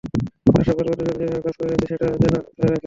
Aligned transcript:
আশা 0.59 0.73
করব, 0.77 0.89
দুজন 0.97 1.15
যেভাবে 1.19 1.41
কাজ 1.45 1.55
করে 1.57 1.69
যাচ্ছে 1.71 1.87
সেটা 1.91 2.05
যেন 2.13 2.35
ধরে 2.49 2.69
রাখে। 2.69 2.79